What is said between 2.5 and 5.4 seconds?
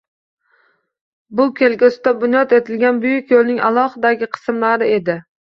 etilgan Buyuk yoʻlning aloxidagi qismlari edi.